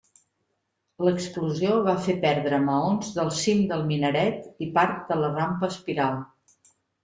[1.07, 6.21] L'explosió va fer perdre maons del cim del minaret i part de la rampa espiral.